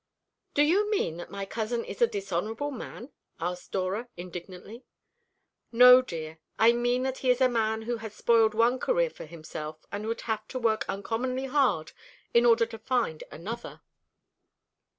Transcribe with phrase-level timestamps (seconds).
[0.55, 4.83] "Do you mean that my cousin is a dishonourable man?" asked Dora indignantly.
[5.71, 6.39] "No, dear.
[6.57, 10.07] I mean that he is a man who has spoiled one career for himself, and
[10.07, 11.91] will have to work uncommonly hard
[12.33, 13.81] in order to find another."